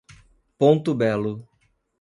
[0.57, 1.45] Ponto Belo